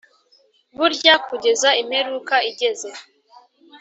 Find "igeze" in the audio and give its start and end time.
2.51-2.89